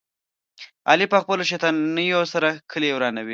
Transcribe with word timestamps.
علي 0.89 1.05
په 1.13 1.17
خپلو 1.23 1.43
شیطانیو 1.49 2.21
سره 2.33 2.49
کلي 2.71 2.89
ورانوي. 2.93 3.29